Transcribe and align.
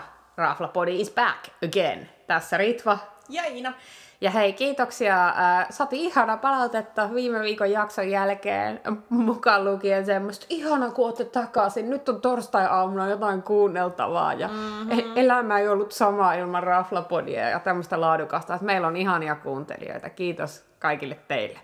palata. 0.00 0.18
Raflapodi 0.36 1.00
is 1.00 1.10
back 1.10 1.48
again. 1.64 2.08
Tässä 2.26 2.56
Ritva. 2.56 2.98
Ja 3.28 3.42
Iina. 3.44 3.72
Ja 4.20 4.30
hei, 4.30 4.52
kiitoksia. 4.52 5.28
Äh, 5.28 5.66
Sati 5.70 6.04
ihana 6.04 6.36
palautetta 6.36 7.14
viime 7.14 7.40
viikon 7.40 7.70
jakson 7.70 8.10
jälkeen, 8.10 8.80
mukaan 9.08 9.64
lukien 9.64 10.06
semmoista, 10.06 10.46
ihana 10.48 10.90
kun 10.90 11.04
olette 11.06 11.24
takaisin, 11.24 11.90
nyt 11.90 12.08
on 12.08 12.20
torstai-aamuna 12.20 13.08
jotain 13.08 13.42
kuunneltavaa 13.42 14.32
ja 14.32 14.48
mm-hmm. 14.48 15.12
elämä 15.16 15.58
ei 15.58 15.68
ollut 15.68 15.92
sama 15.92 16.34
ilman 16.34 16.62
Raflapodia 16.62 17.48
ja 17.48 17.60
tämmöistä 17.60 18.00
laadukasta, 18.00 18.54
että 18.54 18.66
meillä 18.66 18.86
on 18.86 18.96
ihania 18.96 19.34
kuuntelijoita. 19.34 20.10
Kiitos 20.10 20.64
kaikille 20.78 21.18
teille. 21.28 21.60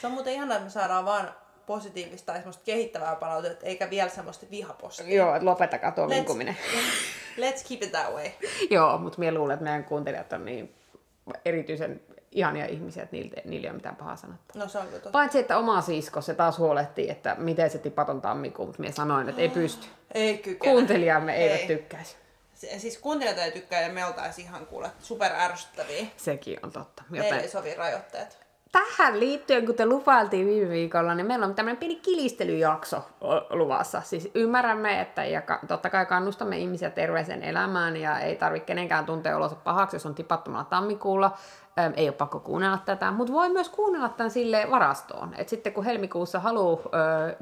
Se 0.00 0.06
on 0.06 0.12
muuten 0.12 0.32
ihanaa, 0.32 0.56
että 0.56 0.64
me 0.64 0.70
saadaan 0.70 1.04
vaan 1.04 1.28
positiivista 1.66 2.26
tai 2.26 2.36
semmoista 2.36 2.62
kehittävää 2.64 3.16
palautetta, 3.16 3.66
eikä 3.66 3.90
vielä 3.90 4.08
semmoista 4.10 4.46
vihapostia. 4.50 5.14
Joo, 5.14 5.34
että 5.34 5.46
lopettakaa 5.46 5.90
tuo 5.92 6.08
vinkuminen. 6.08 6.56
Let's 7.40 7.68
keep 7.68 7.82
it 7.82 7.90
that 7.92 8.14
way. 8.14 8.26
Joo, 8.70 8.98
mutta 8.98 9.18
minä 9.18 9.32
luulen, 9.34 9.54
että 9.54 9.64
meidän 9.64 9.84
kuuntelijat 9.84 10.32
on 10.32 10.44
niin 10.44 10.74
erityisen 11.44 12.00
ihania 12.32 12.66
ihmisiä, 12.66 13.02
että 13.02 13.16
niillä, 13.16 13.42
niillä 13.44 13.66
ei 13.66 13.70
ole 13.70 13.76
mitään 13.76 13.96
pahaa 13.96 14.16
sanottua. 14.16 14.62
No 14.62 14.68
se 14.68 14.78
on 14.78 14.86
totta. 14.86 15.10
Paitsi, 15.10 15.38
että 15.38 15.58
oma 15.58 15.80
sisko, 15.80 16.20
se 16.20 16.34
taas 16.34 16.58
huolehtii, 16.58 17.10
että 17.10 17.34
miten 17.38 17.70
se 17.70 17.78
tipaton 17.78 18.20
tammikuun, 18.20 18.68
mutta 18.68 18.80
minä 18.80 18.92
sanoin, 18.92 19.28
että 19.28 19.42
ei 19.42 19.48
pysty. 19.48 19.86
Ei 20.14 20.38
kykene. 20.38 20.72
Kuuntelijamme 20.72 21.36
eivät 21.36 21.60
Ei. 21.60 21.66
tykkäisi. 21.66 22.16
Se- 22.54 22.78
Siis 22.78 22.98
kuuntelijat 22.98 23.38
ei 23.38 23.50
tykkää 23.52 23.80
ja 23.82 23.88
me 23.92 24.06
oltaisiin 24.06 24.46
ihan 24.46 24.66
kuule 24.66 24.90
super 25.02 25.32
ärsyttäviä. 25.32 26.06
Sekin 26.16 26.58
on 26.62 26.72
totta. 26.72 27.02
Meillä 27.10 27.28
ei 27.28 27.34
Joten 27.34 27.50
sovi 27.50 27.74
rajoitteet. 27.74 28.43
Tähän 28.74 29.20
liittyen, 29.20 29.66
kun 29.66 29.74
te 29.74 29.86
lupailtiin 29.86 30.46
viime 30.46 30.68
viikolla, 30.68 31.14
niin 31.14 31.26
meillä 31.26 31.46
on 31.46 31.54
tämmöinen 31.54 31.76
pieni 31.76 31.96
kilistelyjakso 31.96 33.02
luvassa. 33.50 34.00
Siis 34.00 34.30
ymmärrämme, 34.34 35.00
että 35.00 35.24
ja 35.24 35.42
totta 35.68 35.90
kai 35.90 36.06
kannustamme 36.06 36.58
ihmisiä 36.58 36.90
terveeseen 36.90 37.42
elämään 37.42 37.96
ja 37.96 38.18
ei 38.18 38.36
tarvitse 38.36 38.66
kenenkään 38.66 39.06
tuntea 39.06 39.36
olonsa 39.36 39.56
pahaksi, 39.56 39.96
jos 39.96 40.06
on 40.06 40.14
tipattomalla 40.14 40.64
tammikuulla. 40.64 41.36
Ei 41.96 42.08
ole 42.08 42.16
pakko 42.16 42.40
kuunnella 42.40 42.78
tätä, 42.84 43.10
mutta 43.10 43.32
voi 43.32 43.48
myös 43.48 43.68
kuunnella 43.68 44.08
tämän 44.08 44.30
sille 44.30 44.66
varastoon. 44.70 45.34
Et 45.38 45.48
sitten 45.48 45.72
kun 45.72 45.84
helmikuussa 45.84 46.40
haluaa 46.40 46.78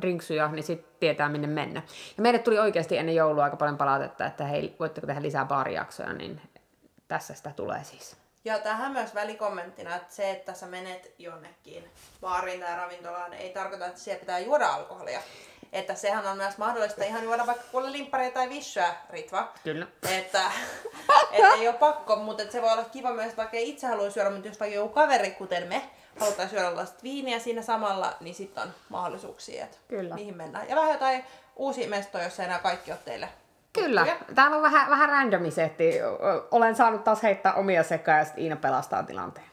drinksuja, 0.00 0.48
niin 0.48 0.62
sitten 0.62 0.92
tietää 1.00 1.28
minne 1.28 1.46
mennä. 1.46 1.82
Ja 2.16 2.22
meille 2.22 2.38
tuli 2.38 2.58
oikeasti 2.58 2.98
ennen 2.98 3.14
joulua 3.14 3.44
aika 3.44 3.56
paljon 3.56 3.76
palautetta, 3.76 4.26
että 4.26 4.44
hei, 4.44 4.76
voitteko 4.80 5.06
tehdä 5.06 5.22
lisää 5.22 5.44
baarijaksoja, 5.44 6.12
niin 6.12 6.40
tässä 7.08 7.34
sitä 7.34 7.52
tulee 7.56 7.84
siis. 7.84 8.21
Ja 8.44 8.58
tähän 8.58 8.92
myös 8.92 9.14
välikommenttina, 9.14 9.96
että 9.96 10.14
se, 10.14 10.30
että 10.30 10.54
sä 10.54 10.66
menet 10.66 11.14
jonnekin 11.18 11.90
baariin 12.20 12.60
tai 12.60 12.76
ravintolaan, 12.76 13.34
ei 13.34 13.50
tarkoita, 13.50 13.86
että 13.86 14.00
siellä 14.00 14.20
pitää 14.20 14.38
juoda 14.38 14.68
alkoholia. 14.68 15.22
Että 15.72 15.94
sehän 15.94 16.26
on 16.26 16.36
myös 16.36 16.58
mahdollista 16.58 17.04
ihan 17.04 17.24
juoda 17.24 17.46
vaikka 17.46 17.64
kuule 17.70 17.92
limpparia 17.92 18.30
tai 18.30 18.48
vissyä, 18.48 18.94
Ritva. 19.10 19.52
Kyllä. 19.64 19.86
Että, 20.10 20.42
että 21.32 21.54
ei 21.54 21.68
ole 21.68 21.76
pakko, 21.76 22.16
mutta 22.16 22.42
että 22.42 22.52
se 22.52 22.62
voi 22.62 22.72
olla 22.72 22.84
kiva 22.84 23.12
myös, 23.12 23.36
vaikka 23.36 23.56
ei 23.56 23.68
itse 23.68 23.86
haluaisi 23.86 24.14
syödä, 24.14 24.30
mutta 24.30 24.48
jos 24.48 24.60
vaikka 24.60 24.76
joku 24.76 24.94
kaveri, 24.94 25.30
kuten 25.30 25.68
me, 25.68 25.82
halutaan 26.20 26.48
syödä 26.48 26.76
lasista 26.76 27.02
viiniä 27.02 27.38
siinä 27.38 27.62
samalla, 27.62 28.16
niin 28.20 28.34
sitten 28.34 28.62
on 28.62 28.74
mahdollisuuksia, 28.88 29.64
että 29.64 29.78
Kyllä. 29.88 30.14
mihin 30.14 30.36
mennään. 30.36 30.68
Ja 30.68 30.76
vähän 30.76 30.92
jotain 30.92 31.24
uusia 31.56 31.88
mestoja, 31.88 32.24
jos 32.24 32.40
ei 32.40 32.46
enää 32.46 32.58
kaikki 32.58 32.90
ole 32.90 33.00
teille 33.04 33.28
Kyllä. 33.72 34.06
Täällä 34.34 34.56
on 34.56 34.62
vähän, 34.62 34.90
vähän 34.90 35.08
randomisetti. 35.08 35.92
Olen 36.50 36.76
saanut 36.76 37.04
taas 37.04 37.22
heittää 37.22 37.54
omia 37.54 37.82
sekaan 37.82 38.18
ja 38.18 38.24
sitten 38.24 38.44
Iina 38.44 38.56
pelastaa 38.56 39.02
tilanteen. 39.02 39.46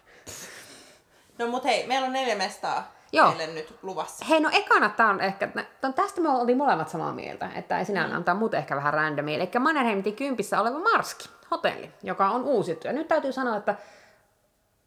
No 1.37 1.47
mut 1.47 1.63
hei, 1.63 1.87
meillä 1.87 2.05
on 2.07 2.13
neljä 2.13 2.35
mestaa 2.35 2.91
Joo. 3.11 3.27
meille 3.27 3.53
nyt 3.53 3.77
luvassa. 3.81 4.25
Hei, 4.25 4.39
no 4.39 4.49
ekana 4.53 4.89
tää 4.89 5.09
on 5.09 5.21
ehkä, 5.21 5.49
no 5.81 5.91
tästä 5.91 6.21
me 6.21 6.29
oltiin 6.29 6.57
molemmat 6.57 6.89
samaa 6.89 7.13
mieltä, 7.13 7.49
että 7.55 7.79
ei 7.79 7.85
sinä 7.85 8.07
mm. 8.07 8.15
antaa 8.15 8.35
muut 8.35 8.53
ehkä 8.53 8.75
vähän 8.75 8.93
randomia. 8.93 9.35
Eli 9.35 9.49
Mannerheimin 9.59 10.15
kympissä 10.15 10.61
oleva 10.61 10.79
Marski, 10.79 11.29
hotelli, 11.51 11.91
joka 12.03 12.29
on 12.29 12.43
uusittu. 12.43 12.87
Ja 12.87 12.93
nyt 12.93 13.07
täytyy 13.07 13.31
sanoa, 13.31 13.57
että 13.57 13.75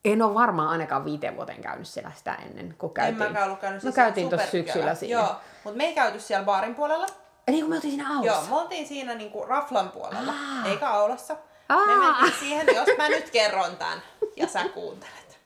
en 0.05 0.23
ole 0.23 0.35
varmaan 0.35 0.69
ainakaan 0.69 1.05
viiteen 1.05 1.37
vuoteen 1.37 1.63
käynyt 1.63 1.89
siellä 1.89 2.11
sitä 2.15 2.35
ennen, 2.35 2.75
kun 2.79 2.91
En 2.91 2.95
käytiin. 2.95 3.19
mäkään 3.19 3.45
ollut 3.45 3.61
käynyt 3.61 3.83
no 3.83 3.93
käytiin 3.93 4.29
tuossa 4.29 4.51
syksyllä 4.51 4.95
siinä. 4.95 5.21
Joo, 5.21 5.37
mutta 5.65 5.77
me 5.77 5.85
ei 5.85 5.95
käyty 5.95 6.21
siellä 6.21 6.45
baarin 6.45 6.75
puolella. 6.75 7.07
Eli 7.49 7.61
kun 7.61 7.69
me 7.71 7.75
oltiin 7.75 7.91
siinä 7.93 8.11
alussa. 8.11 8.27
Joo, 8.33 8.43
me 8.49 8.57
oltiin 8.57 8.89
siinä 8.89 9.15
niinku 9.15 9.45
raflan 9.45 9.91
puolella, 9.91 10.33
Aa. 10.33 10.69
eikä 10.69 10.89
aulassa. 10.91 11.37
Aa. 11.69 11.87
Me 11.87 11.97
mentiin 11.97 12.33
siihen, 12.41 12.67
jos 12.75 12.89
mä 12.99 13.09
nyt 13.09 13.31
kerron 13.31 13.77
tämän 13.77 14.03
ja 14.37 14.49
sä 14.49 14.69
kuuntelet. 14.69 15.39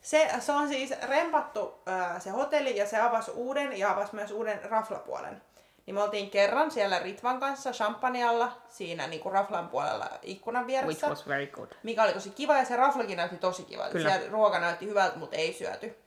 Se, 0.00 0.30
se 0.40 0.52
on 0.52 0.68
siis 0.68 0.90
rempattu 1.02 1.82
ää, 1.86 2.18
se 2.20 2.30
hotelli 2.30 2.76
ja 2.76 2.86
se 2.88 3.00
avasi 3.00 3.30
uuden 3.30 3.78
ja 3.78 3.90
avasi 3.90 4.14
myös 4.14 4.30
uuden 4.30 4.60
raflapuolen. 4.70 5.42
Niin 5.86 5.94
me 5.94 6.02
oltiin 6.02 6.30
kerran 6.30 6.70
siellä 6.70 6.98
Ritvan 6.98 7.40
kanssa 7.40 7.70
champagnealla 7.72 8.52
siinä 8.68 9.06
niinku 9.06 9.30
raflan 9.30 9.68
puolella 9.68 10.10
ikkunan 10.22 10.66
Which 10.66 10.82
vieressä. 10.82 11.08
was 11.08 11.28
very 11.28 11.46
good. 11.46 11.68
mikä 11.82 12.02
oli 12.02 12.12
tosi 12.12 12.30
kiva 12.30 12.56
ja 12.56 12.64
se 12.64 12.76
raflakin 12.76 13.16
näytti 13.16 13.36
tosi 13.36 13.62
kivalta. 13.64 13.90
Kyllä. 13.92 14.10
Siellä 14.10 14.30
ruoka 14.30 14.58
näytti 14.58 14.86
hyvältä, 14.86 15.18
mutta 15.18 15.36
ei 15.36 15.52
syöty. 15.52 15.98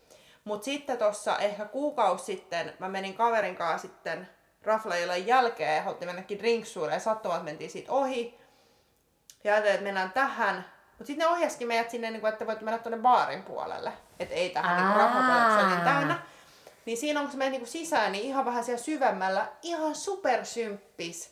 Mutta 0.44 0.66
sitten 0.66 0.98
tuossa 0.98 1.38
ehkä 1.38 1.66
kuukausi 1.66 2.26
sitten 2.26 2.74
mä 2.80 2.90
menin 2.90 3.14
kaverin 3.14 3.56
kanssa 3.56 3.88
sitten 3.88 4.30
raflaillan 4.64 5.28
jälkeen 5.28 5.76
ja 5.76 5.82
haluttiin 5.82 6.10
mennäkin 6.10 6.40
drinksuille 6.40 6.94
ja 6.94 7.00
sattumat 7.00 7.44
mentiin 7.44 7.70
siitä 7.70 7.92
ohi. 7.92 8.40
Ja 9.44 9.54
ajattelin, 9.54 9.76
että 9.76 9.84
mennään 9.84 10.12
tähän. 10.12 10.56
Mutta 10.90 11.06
sitten 11.06 11.28
ne 11.28 11.34
ohjaskin 11.34 11.68
meidät 11.68 11.90
sinne, 11.90 12.12
niin 12.12 12.22
kuin, 12.22 12.34
että 12.34 12.48
voit 12.48 12.62
mennä 12.62 12.78
tuonne 12.78 12.98
baarin 12.98 13.44
puolelle. 13.44 13.94
Että 14.20 14.36
ei 14.36 14.50
tähän 14.50 14.78
niin 14.78 14.88
Aa. 14.88 14.98
raflapuolelle, 14.98 15.60
se 15.60 15.66
on 15.66 15.72
niin 15.72 15.94
täynnä. 15.94 16.20
Niin 16.86 16.98
siinä 16.98 17.20
on, 17.20 17.26
kun 17.26 17.32
sä 17.32 17.38
menet 17.38 17.60
niin 17.60 17.68
sisään, 17.68 18.12
niin 18.12 18.24
ihan 18.24 18.46
vähän 18.46 18.64
siellä 18.64 18.84
syvemmällä, 18.84 19.48
ihan 19.62 19.96
supersymppis 19.96 21.32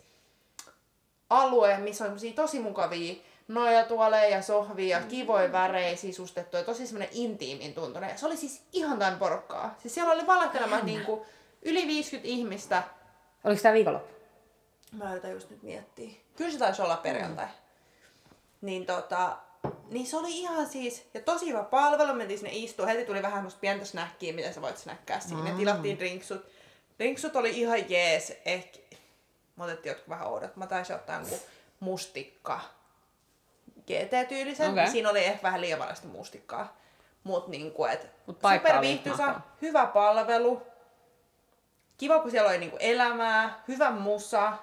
alue, 1.29 1.77
missä 1.77 2.05
on 2.05 2.17
tosi 2.35 2.59
mukavia 2.59 3.15
nojatuoleja 3.47 4.29
ja 4.29 4.41
sohvia 4.41 4.97
ja 4.97 5.05
kivoja 5.05 5.51
värejä 5.51 5.95
sisustettu 5.95 6.57
ja 6.57 6.63
tosi 6.63 6.87
semmoinen 6.87 7.09
intiimin 7.11 7.73
tuntunen. 7.73 8.09
Ja 8.09 8.17
se 8.17 8.25
oli 8.25 8.37
siis 8.37 8.63
ihan 8.73 8.99
tämän 8.99 9.19
porukkaa. 9.19 9.75
Siis 9.77 9.93
siellä 9.93 10.13
oli 10.13 10.27
valehtelemaan 10.27 10.85
niinku 10.85 11.25
yli 11.61 11.87
50 11.87 12.27
ihmistä. 12.27 12.83
Oliko 13.45 13.61
tämä 13.61 13.73
viikonloppu? 13.73 14.13
Mä 14.91 15.11
yritän 15.11 15.31
just 15.31 15.49
nyt 15.49 15.63
miettiä. 15.63 16.09
Kyllä 16.35 16.51
se 16.51 16.57
taisi 16.57 16.81
olla 16.81 16.97
perjantai. 16.97 17.47
Niin 18.61 18.85
tota, 18.85 19.37
niin 19.89 20.07
se 20.07 20.17
oli 20.17 20.39
ihan 20.39 20.67
siis, 20.67 21.05
ja 21.13 21.21
tosi 21.21 21.47
hyvä 21.47 21.63
palvelu, 21.63 22.13
mentiin 22.13 22.39
sinne 22.39 22.53
istua, 22.53 22.85
heti 22.85 23.05
tuli 23.05 23.21
vähän 23.21 23.37
semmoista 23.37 23.59
pientä 23.59 23.85
snäkkiä, 23.85 24.33
mitä 24.33 24.51
sä 24.51 24.61
voit 24.61 24.77
snäkkää 24.77 25.19
siinä. 25.19 25.51
Mm. 25.51 25.57
Tilattiin 25.57 25.99
drinksut. 25.99 26.45
Drinksut 26.99 27.35
oli 27.35 27.59
ihan 27.59 27.89
jees, 27.89 28.33
ehkä, 28.45 28.79
mä 29.55 29.63
otettiin 29.63 29.91
jotkut 29.91 30.09
vähän 30.09 30.27
oudot, 30.27 30.55
mä 30.55 30.67
taisin 30.67 30.95
ottaa 30.95 31.19
jonkun 31.19 31.39
mustikka 31.79 32.61
GT-tyylisen, 33.87 34.71
okay. 34.71 34.87
siinä 34.87 35.09
oli 35.09 35.23
ehkä 35.23 35.43
vähän 35.43 35.61
liian 35.61 35.95
sitä 35.95 36.07
mustikkaa. 36.07 36.77
Mut 37.23 37.47
niinku, 37.47 37.85
et 37.85 38.07
Mut 38.25 38.39
super 38.55 38.81
viihtyisä, 38.81 39.35
hyvä 39.61 39.85
palvelu, 39.85 40.61
kiva 41.97 42.19
kun 42.19 42.31
siellä 42.31 42.49
oli 42.49 42.57
niinku 42.57 42.77
elämää, 42.79 43.59
hyvä 43.67 43.91
musa. 43.91 44.53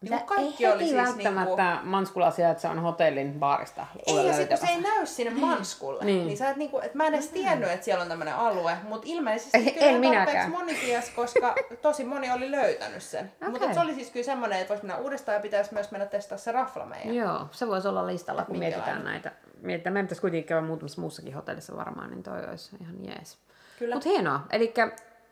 Niinku 0.00 0.26
kaikki 0.26 0.66
ei 0.66 0.72
oli 0.72 0.84
siis 0.84 0.96
välttämättä 0.96 1.70
niinku, 1.70 1.86
manskulasia, 1.88 2.50
että 2.50 2.60
se 2.60 2.68
on 2.68 2.78
hotellin 2.78 3.32
baarista 3.38 3.86
ei, 4.06 4.26
ja 4.26 4.32
sit 4.34 4.48
kun 4.48 4.58
se 4.58 4.66
ei 4.66 4.80
näy 4.80 5.06
sinne 5.06 5.40
manskulle, 5.40 6.04
Niin. 6.04 6.16
niin, 6.16 6.26
niin 6.26 6.36
sä 6.38 6.48
et 6.50 6.56
niinku, 6.56 6.78
et 6.82 6.94
mä 6.94 7.06
en 7.06 7.14
edes 7.14 7.28
tiennyt, 7.28 7.70
että 7.70 7.84
siellä 7.84 8.02
on 8.02 8.08
tämmönen 8.08 8.34
alue, 8.34 8.76
mutta 8.88 9.06
ilmeisesti 9.10 9.58
En 9.58 9.64
kyllä 9.64 9.80
tarpeeksi 9.84 9.98
minäkään. 10.10 10.50
moni 10.50 10.74
ties, 10.74 11.10
koska 11.10 11.54
tosi 11.82 12.04
moni 12.04 12.32
oli 12.32 12.50
löytänyt 12.50 13.02
sen. 13.02 13.32
Okei. 13.36 13.48
Mutta 13.50 13.74
se 13.74 13.80
oli 13.80 13.94
siis 13.94 14.10
kyllä 14.10 14.24
semmonen, 14.24 14.58
että 14.58 14.68
voisi 14.68 14.86
mennä 14.86 15.02
uudestaan 15.02 15.36
ja 15.36 15.40
pitäisi 15.40 15.74
myös 15.74 15.90
mennä 15.90 16.06
testaa 16.06 16.38
se 16.38 16.52
rafla 16.52 16.86
meidän. 16.86 17.14
Joo, 17.14 17.46
se 17.50 17.66
voisi 17.68 17.88
olla 17.88 18.06
listalla, 18.06 18.44
kun 18.44 18.58
mietitään 18.58 19.04
näitä. 19.04 19.32
Mietitään, 19.60 19.92
meidän 19.92 20.06
pitäisi 20.06 20.20
kuitenkin 20.20 20.48
käydä 20.48 20.66
muutamassa 20.66 21.00
muussakin 21.00 21.34
hotellissa 21.34 21.76
varmaan, 21.76 22.10
niin 22.10 22.22
toi 22.22 22.44
olisi 22.48 22.76
ihan 22.80 23.04
jees. 23.04 23.38
Mutta 23.94 24.08
hienoa. 24.08 24.40
Eli 24.50 24.74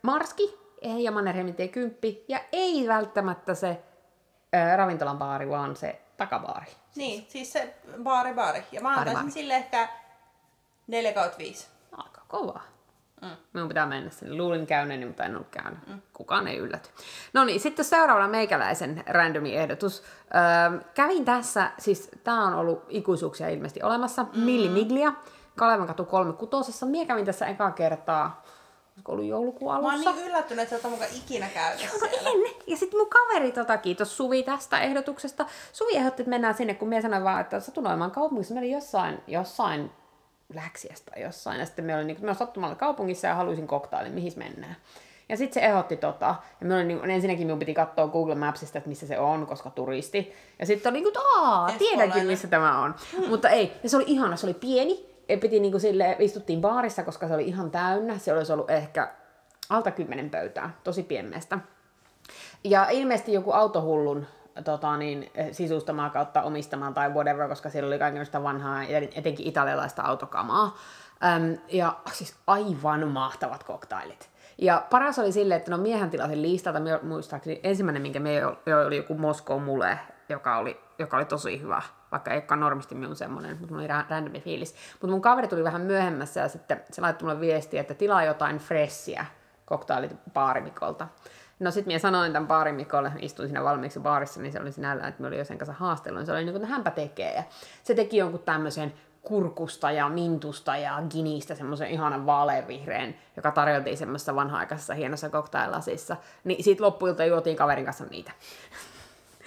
Marski 0.02 0.61
ja 0.82 1.12
Mannerheimin 1.12 1.54
tie 1.54 1.68
10, 1.68 1.98
ja 2.28 2.40
ei 2.52 2.88
välttämättä 2.88 3.54
se 3.54 3.82
ö, 4.54 4.76
ravintolan 4.76 5.18
baari, 5.18 5.48
vaan 5.48 5.76
se 5.76 6.00
takabaari. 6.16 6.72
Niin, 6.96 7.26
siis 7.28 7.52
se 7.52 7.74
baari 8.02 8.34
baari. 8.34 8.62
Ja 8.72 8.80
mä 8.80 8.94
antaisin 8.94 9.32
sille 9.32 9.54
ehkä 9.54 9.88
4 10.86 11.12
kautta 11.12 11.38
5. 11.38 11.68
Aika 11.92 12.20
kovaa. 12.28 12.62
Mm. 13.22 13.28
Minun 13.52 13.68
pitää 13.68 13.86
mennä 13.86 14.10
sinne. 14.10 14.36
Luulin 14.36 14.66
käyneeni, 14.66 15.06
mutta 15.06 15.24
en 15.24 15.34
ollut 15.34 15.50
käynyt. 15.50 15.86
Mm. 15.86 16.00
Kukaan 16.12 16.48
ei 16.48 16.56
ylläty. 16.56 16.88
No 17.32 17.44
niin, 17.44 17.60
sitten 17.60 17.84
seuraavana 17.84 18.28
meikäläisen 18.28 19.04
randomi 19.06 19.56
ehdotus. 19.56 20.02
Öö, 20.02 20.80
kävin 20.94 21.24
tässä, 21.24 21.70
siis 21.78 22.10
tämä 22.24 22.46
on 22.46 22.54
ollut 22.54 22.84
ikuisuuksia 22.88 23.48
ilmeisesti 23.48 23.82
olemassa, 23.82 24.22
mm. 24.22 24.40
Milli 24.40 24.68
Miglia, 24.68 25.12
Kalevan 25.56 25.86
katu 25.86 26.04
36. 26.04 26.84
Mie 26.84 27.06
kävin 27.06 27.24
tässä 27.24 27.46
ekaa 27.46 27.70
kertaa, 27.70 28.42
olisiko 28.94 29.12
ollut 29.12 29.26
joulukuun 29.26 29.72
Mä 29.72 29.78
oon 29.78 29.90
alussa. 29.94 30.12
niin 30.12 30.26
yllättynyt, 30.26 30.62
että 30.62 30.80
sä 30.80 30.86
et 30.86 30.92
mukaan 30.92 31.10
ikinä 31.16 31.48
käynyt 31.54 31.82
No 31.92 32.08
siellä. 32.08 32.30
en. 32.30 32.54
Ja 32.66 32.76
sitten 32.76 32.98
mun 33.00 33.08
kaveri, 33.08 33.52
tota, 33.52 33.76
kiitos 33.78 34.16
Suvi 34.16 34.42
tästä 34.42 34.80
ehdotuksesta. 34.80 35.46
Suvi 35.72 35.96
ehdotti, 35.96 36.22
että 36.22 36.30
mennään 36.30 36.54
sinne, 36.54 36.74
kun 36.74 36.88
minä 36.88 37.02
sanoin 37.02 37.24
vaan, 37.24 37.40
että 37.40 37.60
satunoimaan 37.60 38.10
kaupungissa. 38.10 38.54
Me 38.54 38.60
oli 38.60 38.70
jossain, 38.72 39.18
jossain 39.26 39.90
Läksiästä 40.54 41.12
jossain. 41.20 41.60
Ja 41.60 41.66
sitten 41.66 41.84
me 41.84 41.96
oli, 41.96 42.04
niin, 42.04 42.16
me 42.20 42.34
sattumalla 42.34 42.74
kaupungissa 42.74 43.26
ja 43.26 43.34
haluaisin 43.34 43.66
koktailin, 43.66 44.12
mihin 44.12 44.32
mennään. 44.36 44.76
Ja 45.28 45.36
sitten 45.36 45.62
se 45.62 45.66
ehdotti 45.68 45.96
tota. 45.96 46.34
Ja 46.60 46.66
minun, 46.66 46.88
niin, 46.88 47.10
ensinnäkin 47.10 47.46
minun 47.46 47.58
piti 47.58 47.74
katsoa 47.74 48.08
Google 48.08 48.34
Mapsista, 48.34 48.78
että 48.78 48.88
missä 48.88 49.06
se 49.06 49.18
on, 49.18 49.46
koska 49.46 49.70
turisti. 49.70 50.32
Ja 50.58 50.66
sitten 50.66 50.90
oli 50.92 51.00
niin 51.00 51.12
kuin, 51.12 51.24
aa, 51.36 51.70
tiedänkin 51.78 52.26
missä 52.26 52.48
tämä 52.48 52.82
on. 52.82 52.94
Hmm. 53.16 53.28
Mutta 53.28 53.48
ei, 53.48 53.72
ja 53.82 53.88
se 53.88 53.96
oli 53.96 54.04
ihana, 54.06 54.36
se 54.36 54.46
oli 54.46 54.54
pieni. 54.54 55.11
Piti 55.26 55.60
niin 55.60 55.72
kuin 55.72 55.80
sille, 55.80 56.16
istuttiin 56.18 56.60
baarissa, 56.60 57.02
koska 57.02 57.28
se 57.28 57.34
oli 57.34 57.44
ihan 57.44 57.70
täynnä. 57.70 58.18
Se 58.18 58.32
olisi 58.32 58.52
ollut 58.52 58.70
ehkä 58.70 59.12
alta 59.68 59.90
kymmenen 59.90 60.30
pöytää, 60.30 60.70
tosi 60.84 61.02
pienmestä. 61.02 61.58
Ja 62.64 62.86
ilmeisesti 62.90 63.32
joku 63.32 63.52
autohullun 63.52 64.26
tota, 64.64 64.96
niin, 64.96 65.30
sisustamaa 65.52 66.10
kautta 66.10 66.42
omistamaan 66.42 66.94
tai 66.94 67.10
whatever, 67.10 67.48
koska 67.48 67.70
siellä 67.70 67.86
oli 67.86 67.98
kaikenlaista 67.98 68.42
vanhaa, 68.42 68.82
etenkin 69.14 69.46
italialaista 69.46 70.02
autokamaa. 70.02 70.76
Öm, 71.36 71.58
ja 71.68 71.96
siis 72.12 72.36
aivan 72.46 73.08
mahtavat 73.08 73.62
koktailit. 73.62 74.30
Ja 74.58 74.86
paras 74.90 75.18
oli 75.18 75.32
silleen, 75.32 75.58
että 75.58 75.70
no 75.70 75.78
miehän 75.78 76.10
tilasin 76.10 76.42
listalta, 76.42 76.80
muistaakseni 77.02 77.60
ensimmäinen, 77.62 78.02
minkä 78.02 78.20
me 78.20 78.40
oli 78.86 78.96
joku 78.96 79.14
Moskov 79.14 79.62
mule, 79.62 79.98
joka 80.28 80.58
oli, 80.58 80.80
joka 80.98 81.16
oli 81.16 81.24
tosi 81.24 81.60
hyvä, 81.60 81.82
vaikka 82.12 82.30
ei 82.30 82.36
olekaan 82.36 82.60
normisti 82.60 82.94
minun 82.94 83.16
semmoinen, 83.16 83.56
mutta 83.58 83.74
mulla 83.74 83.84
oli 83.84 84.02
ra- 84.02 84.10
randomi 84.10 84.40
fiilis. 84.40 84.74
Mutta 84.92 85.06
mun 85.06 85.22
kaveri 85.22 85.48
tuli 85.48 85.64
vähän 85.64 85.80
myöhemmässä 85.80 86.40
ja 86.40 86.48
sitten 86.48 86.82
se 86.90 87.00
laittoi 87.00 87.28
mulle 87.28 87.40
viestiä, 87.40 87.80
että 87.80 87.94
tilaa 87.94 88.24
jotain 88.24 88.58
fressiä 88.58 89.26
koktailit 89.64 90.16
baarimikolta. 90.32 91.08
No 91.60 91.70
sit 91.70 91.86
minä 91.86 91.98
sanoin 91.98 92.32
tämän 92.32 92.46
baarimikolle, 92.46 93.12
istuin 93.18 93.48
siinä 93.48 93.64
valmiiksi 93.64 94.00
baarissa, 94.00 94.40
niin 94.40 94.52
se 94.52 94.60
oli 94.60 94.72
sinällään, 94.72 95.08
että 95.08 95.22
me 95.22 95.28
oli 95.28 95.38
jo 95.38 95.44
sen 95.44 95.58
kanssa 95.58 95.72
haastellut, 95.72 96.18
niin 96.18 96.26
se 96.26 96.32
oli 96.32 96.44
niin 96.44 96.52
kuin, 96.52 96.62
että 96.62 96.74
hänpä 96.74 96.90
tekee. 96.90 97.34
Ja 97.34 97.42
se 97.82 97.94
teki 97.94 98.16
jonkun 98.16 98.40
tämmöisen 98.40 98.92
kurkusta 99.22 99.90
ja 99.90 100.08
mintusta 100.08 100.76
ja 100.76 101.02
ginistä 101.10 101.54
semmoisen 101.54 101.90
ihanan 101.90 102.26
vaaleanvihreän, 102.26 103.14
joka 103.36 103.50
tarjoltiin 103.50 103.96
semmoisessa 103.96 104.34
vanha-aikaisessa 104.34 104.94
hienossa 104.94 105.30
cocktaillasissa. 105.30 106.16
Niin 106.44 106.64
siitä 106.64 106.84
loppuilta 106.84 107.24
juotiin 107.24 107.56
kaverin 107.56 107.84
kanssa 107.84 108.04
niitä. 108.04 108.32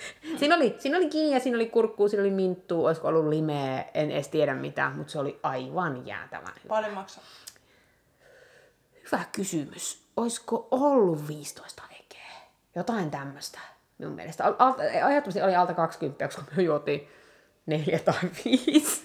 siinä 0.40 0.56
oli, 0.56 0.76
siinä 0.80 0.98
oli 0.98 1.10
giniä, 1.10 1.40
siinä 1.40 1.58
oli 1.58 1.70
kurkkuu, 1.70 2.10
siinä 2.10 2.24
oli 2.24 2.32
minttua, 2.32 2.88
olisiko 2.88 3.08
ollut 3.08 3.28
limeä, 3.28 3.86
en 3.94 4.12
edes 4.12 4.28
tiedä 4.28 4.54
mitä, 4.54 4.90
mutta 4.96 5.12
se 5.12 5.20
oli 5.20 5.40
aivan 5.44 6.08
jäätävän 6.08 6.54
hyvä. 6.64 6.76
Paljon 6.76 6.94
maksaa. 6.94 7.24
Hyvä 9.12 9.24
kysymys. 9.32 10.06
Olisiko 10.18 10.68
ollut 10.72 11.28
15 11.28 11.84
ekeä? 12.00 12.32
Jotain 12.76 13.12
tämmöistä 13.12 13.60
minun 13.98 14.14
mielestä. 14.14 14.46
Al- 14.46 14.56
al- 14.60 15.06
Ajattomasti 15.06 15.42
oli 15.42 15.56
alta 15.56 15.74
20, 15.74 16.28
koska 16.28 16.56
me 16.56 16.64
juotiin 16.64 17.08
neljä 17.66 18.00
tai 18.00 18.16
viisi. 18.46 19.05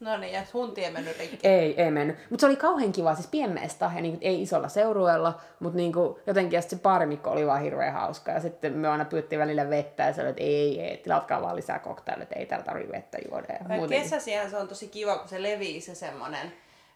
No 0.00 0.16
niin, 0.16 0.32
ja 0.32 0.42
hunti 0.54 0.84
ei 0.84 0.90
mennyt 0.90 1.18
rikki. 1.18 1.48
Ei, 1.48 1.82
ei 1.82 1.90
mennyt. 1.90 2.16
Mutta 2.30 2.40
se 2.40 2.46
oli 2.46 2.56
kauhean 2.56 2.92
kiva, 2.92 3.14
siis 3.14 3.26
pienmeestä 3.26 3.90
ja 3.94 4.02
niinku, 4.02 4.18
ei 4.22 4.42
isolla 4.42 4.68
seurueella, 4.68 5.40
mutta 5.60 5.76
niinku, 5.76 6.18
jotenkin 6.26 6.56
ja 6.56 6.62
se 6.62 6.76
baarimikko 6.76 7.30
oli 7.30 7.46
vaan 7.46 7.62
hirveän 7.62 7.92
hauska. 7.92 8.32
Ja 8.32 8.40
sitten 8.40 8.72
me 8.72 8.88
aina 8.88 9.04
pyydettiin 9.04 9.38
välillä 9.38 9.70
vettä 9.70 10.02
ja 10.02 10.14
oli, 10.22 10.28
että 10.28 10.42
ei, 10.42 10.80
ei, 10.80 10.96
tilatkaa 10.96 11.42
vaan 11.42 11.56
lisää 11.56 11.78
koktaileja, 11.78 12.28
ei 12.36 12.46
täällä 12.46 12.64
tarvitse 12.64 12.92
vettä 12.92 13.18
juoda. 13.30 13.46
Ja. 13.52 13.88
Kesäsiähän 13.88 14.50
se 14.50 14.56
on 14.56 14.68
tosi 14.68 14.88
kiva, 14.88 15.16
kun 15.18 15.28
se 15.28 15.42
levii 15.42 15.80
se 15.80 15.94
semmonen 15.94 16.52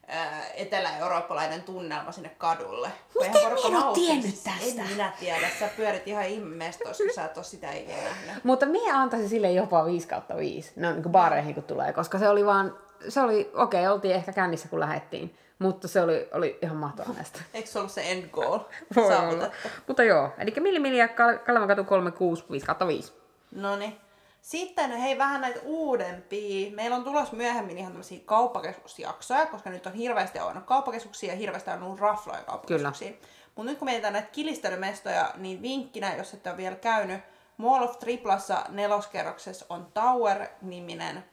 ää, 0.06 0.42
etelä-eurooppalainen 0.54 1.62
tunnelma 1.62 2.12
sinne 2.12 2.30
kadulle. 2.38 2.88
Miten 3.20 3.32
minä 3.32 3.48
en 3.48 3.56
oo 3.56 3.70
nauttii 3.70 4.06
tiennyt 4.06 4.34
tästä? 4.44 4.82
En 4.82 4.88
minä 4.88 5.12
tiedä. 5.20 5.48
Sä 5.60 5.68
pyörit 5.76 6.08
ihan 6.08 6.24
ihmemestoissa, 6.26 7.04
kun 7.04 7.14
sä 7.14 7.24
et 7.24 7.36
oo 7.36 7.42
sitä 7.42 7.72
ikinä 7.72 7.96
nähnyt. 8.26 8.44
Mutta 8.44 8.66
minä 8.66 9.00
antaisin 9.00 9.28
sille 9.28 9.50
jopa 9.50 9.84
5 9.84 10.08
kautta 10.08 10.36
5, 10.36 10.72
no 10.76 10.92
niin 10.92 11.02
kuin 11.02 11.12
baareihin 11.12 11.54
kun 11.54 11.64
tulee, 11.64 11.92
koska 11.92 12.18
se 12.18 12.28
oli 12.28 12.46
vaan, 12.46 12.78
se 13.08 13.20
oli, 13.20 13.50
okei, 13.54 13.80
okay, 13.80 13.94
oltiin 13.94 14.14
ehkä 14.14 14.32
kännissä 14.32 14.68
kun 14.68 14.80
lähettiin, 14.80 15.38
mutta 15.58 15.88
se 15.88 16.00
oli, 16.00 16.28
oli 16.32 16.58
ihan 16.62 16.76
mahtava 16.76 17.12
näistä. 17.12 17.40
Eikö 17.54 17.68
se 17.68 17.78
ollut 17.78 17.92
se 17.92 18.10
end 18.10 18.28
goal 18.28 18.58
Voi 18.96 19.16
olla. 19.16 19.50
Mutta 19.86 20.02
joo, 20.02 20.30
eli 20.38 20.54
Milli 20.60 20.78
Milli 20.78 20.98
ja 20.98 21.06
Kal- 21.06 21.38
Kalevan 21.46 21.68
katu 21.68 21.84
36, 21.84 22.44
5 22.50 22.66
kautta 22.66 22.86
5. 22.86 23.12
No 23.54 23.76
niin. 23.76 23.96
Sitten 24.42 24.90
hei 24.90 25.18
vähän 25.18 25.40
näitä 25.40 25.60
uudempia. 25.64 26.70
Meillä 26.70 26.96
on 26.96 27.04
tulossa 27.04 27.36
myöhemmin 27.36 27.78
ihan 27.78 27.92
tämmöisiä 27.92 28.20
kauppakeskusjaksoja, 28.24 29.46
koska 29.46 29.70
nyt 29.70 29.86
on 29.86 29.92
hirveästi 29.92 30.38
avannut 30.38 30.64
kauppakeskuksia 30.64 31.32
ja 31.32 31.38
hirveästi 31.38 31.70
on 31.70 31.82
ollut 31.82 32.00
rafloja 32.00 32.42
kauppakeskuksia. 32.42 33.12
Mutta 33.54 33.70
nyt 33.70 33.78
kun 33.78 33.86
mietitään 33.86 34.12
näitä 34.12 34.28
kilistelymestoja, 34.32 35.30
niin 35.36 35.62
vinkkinä, 35.62 36.14
jos 36.16 36.34
ette 36.34 36.50
ole 36.50 36.56
vielä 36.56 36.76
käynyt, 36.76 37.20
Mall 37.56 37.82
of 37.84 37.98
Triplassa 37.98 38.64
neloskerroksessa 38.68 39.66
on 39.68 39.86
Tower-niminen 39.94 41.24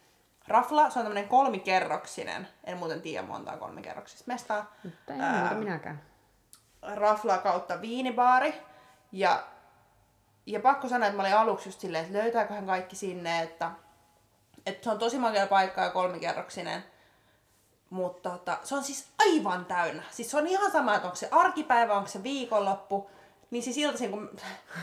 rafla. 0.48 0.90
Se 0.90 1.00
on 1.00 1.06
tämmöinen 1.06 1.30
kolmikerroksinen. 1.30 2.48
En 2.64 2.78
muuten 2.78 3.02
tiedä 3.02 3.28
monta 3.28 3.52
on 3.52 3.60
kolmikerroksista 3.60 4.24
mestaa. 4.28 4.74
Mutta 4.84 5.14
ei 5.14 5.20
muuta 5.40 5.56
minäkään. 5.56 6.02
rafla 6.82 7.38
kautta 7.38 7.82
viinibaari. 7.82 8.54
Ja, 9.12 9.44
ja 10.46 10.60
pakko 10.60 10.88
sanoa, 10.88 11.08
että 11.08 11.18
mä 11.18 11.24
olin 11.24 11.36
aluksi 11.38 11.70
just 11.70 11.80
silleen, 11.80 12.06
että 12.06 12.18
löytääköhän 12.18 12.66
kaikki 12.66 12.96
sinne, 12.96 13.42
että, 13.42 13.72
että 14.66 14.84
se 14.84 14.90
on 14.90 15.00
tosi 15.00 15.20
makea 15.20 15.48
paikka 15.48 15.82
ja 15.82 15.90
kolmikerroksinen. 15.90 16.84
Mutta 17.90 18.30
tota, 18.30 18.58
se 18.64 18.76
on 18.76 18.84
siis 18.84 19.08
aivan 19.20 19.66
täynnä. 19.66 20.04
Siis 20.12 20.32
se 20.32 20.38
on 20.38 20.48
ihan 20.48 20.72
sama, 20.72 20.96
että 20.96 21.08
onko 21.08 21.16
se 21.16 21.28
arkipäivä, 21.32 21.94
onko 21.94 22.10
se 22.10 22.24
viikonloppu. 22.24 23.10
Niin 23.52 23.64
siis 23.64 23.78
iltaisin, 23.78 24.12
kun 24.12 24.30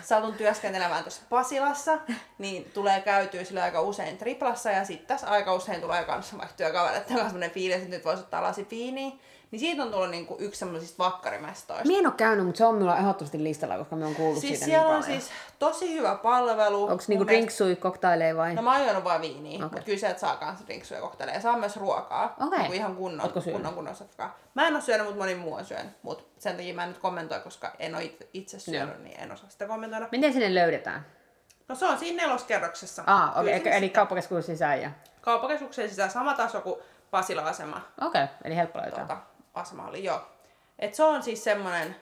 satun 0.02 0.34
työskentelemään 0.34 1.04
tuossa 1.04 1.22
Pasilassa, 1.28 1.98
niin 2.38 2.70
tulee 2.74 3.00
käytyä 3.00 3.44
sille 3.44 3.62
aika 3.62 3.80
usein 3.80 4.18
triplassa 4.18 4.70
ja 4.70 4.84
sitten 4.84 5.06
tässä 5.06 5.26
aika 5.26 5.54
usein 5.54 5.80
tulee 5.80 6.04
kanssa 6.04 6.38
vaikka 6.38 6.56
työkavereiden 6.56 7.08
kanssa 7.08 7.24
sellainen 7.24 7.50
fiilis, 7.50 7.76
että 7.76 7.88
nyt 7.88 8.04
voisi 8.04 8.22
ottaa 8.22 8.42
lasi 8.42 8.66
viiniä. 8.70 9.12
Niin 9.50 9.60
siitä 9.60 9.82
on 9.82 9.90
tullut 9.90 10.10
niinku 10.10 10.36
yksi 10.40 10.58
semmoisista 10.58 11.04
vakkarimestoista. 11.04 11.88
Mie 11.88 11.98
en 11.98 12.06
ole 12.06 12.14
käynyt, 12.16 12.46
mutta 12.46 12.58
se 12.58 12.64
on 12.64 12.74
minulla 12.74 12.96
ehdottomasti 12.96 13.44
listalla, 13.44 13.78
koska 13.78 13.96
me 13.96 14.06
on 14.06 14.14
kuullut 14.14 14.40
Siis 14.40 14.50
siitä 14.50 14.64
siellä 14.64 14.86
niin 14.86 14.96
on 14.96 15.02
paljon. 15.02 15.20
siis 15.20 15.32
tosi 15.58 15.94
hyvä 15.94 16.14
palvelu. 16.14 16.82
Onko 16.82 17.04
niinku 17.08 17.26
drinksui, 17.26 17.76
koktaileja 17.76 18.36
vai? 18.36 18.54
No 18.54 18.62
mä 18.62 18.78
oon 18.78 19.04
vaan 19.04 19.20
viiniä, 19.20 19.56
okay. 19.56 19.68
Mutta 19.68 19.84
kyllä 19.84 19.98
sieltä 19.98 20.20
saa 20.20 20.36
kans 20.36 20.60
drinksuja 20.66 20.98
ja 21.00 21.02
kokteleja. 21.02 21.40
Saa 21.40 21.58
myös 21.58 21.76
ruokaa. 21.76 22.36
Okei. 22.46 22.58
Niinku 22.58 22.74
ihan 22.74 22.96
kunnon, 22.96 23.30
kunnon, 23.52 23.74
kunnon 23.74 23.94
safkaa. 23.94 24.38
Mä 24.54 24.66
en 24.66 24.74
oo 24.74 24.80
syönyt, 24.80 25.06
mutta 25.06 25.20
moni 25.20 25.34
muu 25.34 25.54
on 25.54 25.64
syönyt. 25.64 25.92
Mut 26.02 26.28
sen 26.38 26.56
takia 26.56 26.74
mä 26.74 26.82
en 26.82 26.88
nyt 26.88 26.98
kommentoi, 26.98 27.40
koska 27.40 27.72
en 27.78 27.94
oo 27.94 28.00
itse, 28.32 28.58
syönyt, 28.58 29.02
niin 29.02 29.20
en 29.20 29.32
osaa 29.32 29.50
sitä 29.50 29.66
kommentoida. 29.66 30.08
Miten 30.12 30.32
sinne 30.32 30.54
löydetään? 30.54 31.06
No 31.68 31.74
se 31.74 31.86
on 31.86 31.98
siinä 31.98 32.22
neloskerroksessa. 32.22 33.02
Ah, 33.06 33.30
okay, 33.30 33.48
eli 33.48 33.60
sitten- 33.60 33.90
kauppakeskus 33.90 34.46
sisään 34.46 34.82
ja... 34.82 34.90
Kauppakeskuksen 35.20 35.88
sisään 35.88 36.10
sama 36.10 36.34
taso 36.34 36.60
kuin 36.60 36.80
Pasila-asema. 37.10 37.80
Okei, 38.00 38.24
okay, 38.24 38.36
eli 38.44 38.56
helppo 38.56 38.78
löytää. 38.78 39.06
Tuota, 39.06 39.22
asema 39.54 39.86
oli, 39.88 40.04
joo. 40.04 40.20
Et 40.78 40.94
se 40.94 41.04
on 41.04 41.22
siis 41.22 41.44
semmonen, 41.44 41.96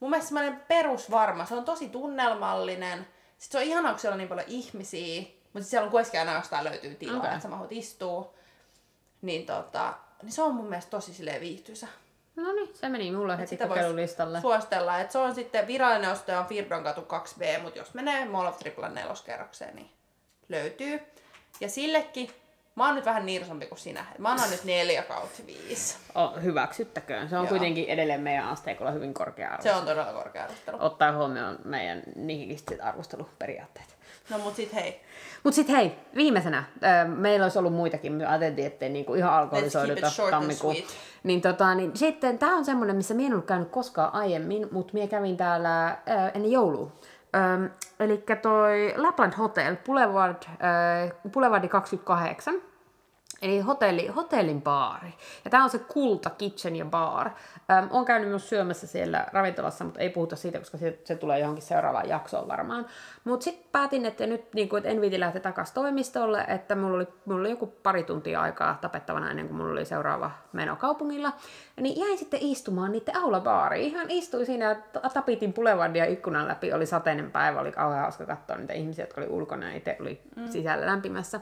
mun 0.00 0.10
mielestä 0.10 0.28
semmonen 0.28 0.62
perusvarma. 0.68 1.46
Se 1.46 1.54
on 1.54 1.64
tosi 1.64 1.88
tunnelmallinen. 1.88 3.06
Sitten 3.38 3.60
se 3.60 3.64
on 3.64 3.70
ihanaa, 3.72 3.92
kun 3.92 4.00
siellä 4.00 4.14
on 4.14 4.18
niin 4.18 4.28
paljon 4.28 4.48
ihmisiä. 4.48 5.22
Mutta 5.52 5.68
siellä 5.68 5.84
on 5.84 5.90
kuitenkin 5.90 6.20
aina 6.20 6.34
jostain 6.34 6.64
löytyy 6.64 6.94
tilaa, 6.94 7.16
okay. 7.16 7.30
että 7.30 7.42
sä 7.42 7.48
mahut 7.48 7.72
istuu. 7.72 8.34
Niin, 9.22 9.46
tota, 9.46 9.94
niin 10.22 10.32
se 10.32 10.42
on 10.42 10.54
mun 10.54 10.68
mielestä 10.68 10.90
tosi 10.90 11.14
silleen 11.14 11.40
viihtyisä. 11.40 11.86
No 12.36 12.52
niin, 12.52 12.74
se 12.74 12.88
meni 12.88 13.12
mulle 13.12 13.38
heti 13.38 13.56
kokeilulistalle. 13.56 14.40
Suositella, 14.40 14.98
että 14.98 15.12
se 15.12 15.18
on 15.18 15.34
sitten 15.34 15.66
virallinen 15.66 16.10
ostaja 16.10 16.40
on 16.40 16.46
Firdon 16.46 16.84
katu 16.84 17.00
2B, 17.00 17.62
mutta 17.62 17.78
jos 17.78 17.94
menee 17.94 18.24
Mall 18.24 18.46
of 18.46 18.58
Triplan 18.58 18.94
neloskerrokseen, 18.94 19.76
niin 19.76 19.90
löytyy. 20.48 21.00
Ja 21.60 21.68
sillekin, 21.68 22.30
mä 22.74 22.86
oon 22.86 22.94
nyt 22.94 23.04
vähän 23.04 23.26
niirsompi 23.26 23.66
kuin 23.66 23.78
sinä. 23.78 24.06
Mä 24.18 24.30
annan 24.30 24.50
nyt 24.50 24.64
4 24.64 25.02
kautta 25.02 25.42
5. 25.46 25.96
Oh, 26.14 26.42
hyväksyttäköön. 26.42 27.28
Se 27.28 27.36
on 27.36 27.44
Joo. 27.44 27.48
kuitenkin 27.48 27.88
edelleen 27.88 28.20
meidän 28.20 28.48
asteikolla 28.48 28.90
hyvin 28.90 29.14
korkea 29.14 29.50
arvo. 29.50 29.62
Se 29.62 29.74
on 29.74 29.84
todella 29.84 30.12
korkea 30.12 30.42
arvostelu. 30.42 30.76
Ottaa 30.80 31.12
huomioon 31.12 31.58
meidän 31.64 32.02
nihilistit 32.16 32.80
arvosteluperiaatteet. 32.82 33.94
No 34.30 34.38
mut 34.38 34.56
sit 34.56 34.74
hei, 34.74 35.00
Mutta 35.44 35.54
sitten 35.54 35.76
hei, 35.76 35.92
viimeisenä, 36.14 36.58
äh, 36.58 37.08
meillä 37.08 37.44
olisi 37.44 37.58
ollut 37.58 37.72
muitakin, 37.72 38.12
me 38.12 38.26
ajateltiin, 38.26 38.66
ettei 38.66 38.88
niinku 38.88 39.14
ihan 39.14 39.32
alkoholisoiduta 39.32 40.10
tammikuun. 40.30 40.76
Niin, 41.22 41.40
tota, 41.40 41.74
niin 41.74 41.96
sitten 41.96 42.38
tämä 42.38 42.56
on 42.56 42.64
semmoinen, 42.64 42.96
missä 42.96 43.14
minä 43.14 43.26
en 43.26 43.32
ollut 43.32 43.46
käynyt 43.46 43.68
koskaan 43.68 44.14
aiemmin, 44.14 44.68
mutta 44.70 44.94
minä 44.94 45.06
kävin 45.06 45.36
täällä 45.36 45.86
äh, 45.86 45.96
ennen 46.34 46.50
joulua. 46.50 46.92
Ähm, 47.34 47.70
eli 47.98 48.18
toi 48.42 48.94
Lapland 48.96 49.36
Hotel, 49.36 49.76
Boulevard, 49.84 50.46
äh, 50.60 51.10
Boulevardi 51.24 51.68
28. 51.68 52.54
Eli 53.44 53.60
hotelli, 53.60 54.06
hotellin 54.06 54.62
baari. 54.62 55.14
Ja 55.44 55.50
tämä 55.50 55.64
on 55.64 55.70
se 55.70 55.78
Kulta 55.78 56.30
Kitchen 56.30 56.76
ja 56.76 56.84
Bar. 56.84 57.30
Ähm, 57.70 57.86
olen 57.90 58.04
käynyt 58.04 58.28
myös 58.28 58.48
syömässä 58.48 58.86
siellä 58.86 59.26
ravintolassa, 59.32 59.84
mutta 59.84 60.00
ei 60.00 60.10
puhuta 60.10 60.36
siitä, 60.36 60.58
koska 60.58 60.78
se, 60.78 60.98
se 61.04 61.16
tulee 61.16 61.38
johonkin 61.38 61.62
seuraavaan 61.62 62.08
jaksoon 62.08 62.48
varmaan. 62.48 62.86
Mutta 63.24 63.44
sitten 63.44 63.68
päätin, 63.72 64.06
että 64.06 64.26
nyt 64.26 64.54
niin 64.54 64.68
kuin, 64.68 64.78
että 64.78 64.90
en 64.90 65.00
viiti 65.00 65.20
lähteä 65.20 65.40
takaisin 65.40 65.74
toimistolle, 65.74 66.44
että 66.48 66.76
mulla 66.76 66.96
oli, 66.96 67.08
mulla 67.24 67.40
oli 67.40 67.50
joku 67.50 67.66
pari 67.66 68.04
tuntia 68.04 68.40
aikaa 68.42 68.78
tapettavana 68.80 69.30
ennen 69.30 69.46
kuin 69.46 69.56
mulla 69.56 69.72
oli 69.72 69.84
seuraava 69.84 70.30
meno 70.52 70.76
kaupungilla. 70.76 71.32
Niin 71.80 72.00
jäin 72.00 72.18
sitten 72.18 72.40
istumaan 72.42 72.92
niiden 72.92 73.16
aulabaariin. 73.16 73.86
Ihan 73.86 74.10
istuin 74.10 74.46
siinä 74.46 74.64
ja 74.64 74.74
ta- 74.74 75.00
tapitin 75.14 75.52
Boulevardia 75.52 76.04
ikkunan 76.04 76.48
läpi. 76.48 76.72
Oli 76.72 76.86
sateinen 76.86 77.30
päivä, 77.30 77.60
oli 77.60 77.72
kauhean 77.72 78.02
hauska 78.02 78.26
katsoa 78.26 78.56
niitä 78.56 78.72
ihmisiä, 78.72 79.02
jotka 79.02 79.20
oli 79.20 79.30
ulkona 79.30 79.70
ja 79.70 79.76
itse 79.76 79.96
oli 80.00 80.22
mm. 80.36 80.48
sisällä 80.48 80.86
lämpimässä 80.86 81.40